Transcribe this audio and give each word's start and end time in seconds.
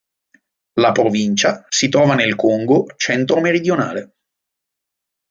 La 0.79 0.93
provincia 0.93 1.63
si 1.69 1.87
trova 1.87 2.15
nel 2.15 2.33
Congo 2.35 2.85
centro-meridionale. 2.95 4.15